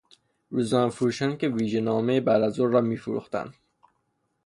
[0.49, 3.53] روزنامه فروشانی که ویژه نامهی بعدازظهر را میفروختند